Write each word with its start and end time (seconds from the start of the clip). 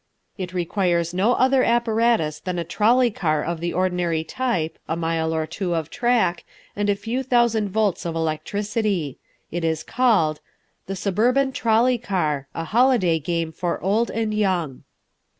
It 0.35 0.51
requires 0.51 1.13
no 1.13 1.33
other 1.33 1.63
apparatus 1.63 2.39
than 2.39 2.57
a 2.57 2.63
trolley 2.63 3.11
car 3.11 3.43
of 3.43 3.59
the 3.59 3.71
ordinary 3.71 4.23
type, 4.23 4.79
a 4.89 4.95
mile 4.95 5.31
or 5.31 5.45
two 5.45 5.75
of 5.75 5.91
track, 5.91 6.43
and 6.75 6.89
a 6.89 6.95
few 6.95 7.21
thousand 7.21 7.69
volts 7.69 8.03
of 8.03 8.15
electricity. 8.15 9.19
It 9.51 9.63
is 9.63 9.83
called: 9.83 10.39
The 10.87 10.95
Suburban 10.95 11.51
Trolley 11.51 11.99
Car 11.99 12.47
A 12.55 12.63
Holiday 12.63 13.19
Game 13.19 13.51
for 13.51 13.79
Old 13.79 14.09
and 14.09 14.33
Young. 14.33 14.83